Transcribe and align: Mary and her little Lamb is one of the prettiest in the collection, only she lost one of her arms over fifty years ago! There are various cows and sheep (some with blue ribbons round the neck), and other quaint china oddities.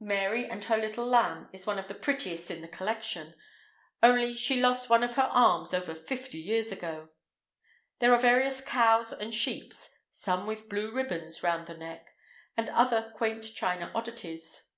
Mary 0.00 0.46
and 0.46 0.64
her 0.64 0.76
little 0.76 1.06
Lamb 1.06 1.48
is 1.50 1.66
one 1.66 1.78
of 1.78 1.88
the 1.88 1.94
prettiest 1.94 2.50
in 2.50 2.60
the 2.60 2.68
collection, 2.68 3.34
only 4.02 4.34
she 4.34 4.60
lost 4.60 4.90
one 4.90 5.02
of 5.02 5.14
her 5.14 5.30
arms 5.32 5.72
over 5.72 5.94
fifty 5.94 6.36
years 6.36 6.70
ago! 6.70 7.08
There 7.98 8.12
are 8.12 8.18
various 8.20 8.60
cows 8.60 9.14
and 9.14 9.32
sheep 9.34 9.72
(some 10.10 10.46
with 10.46 10.68
blue 10.68 10.92
ribbons 10.92 11.42
round 11.42 11.68
the 11.68 11.74
neck), 11.78 12.14
and 12.54 12.68
other 12.68 13.14
quaint 13.16 13.54
china 13.54 13.90
oddities. 13.94 14.70